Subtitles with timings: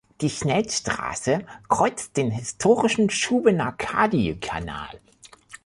[0.21, 4.99] Die Schnellstraße kreuzt den historischen Shubenacadie-Kanal.